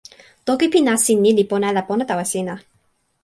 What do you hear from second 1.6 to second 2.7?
ala pona tawa sina?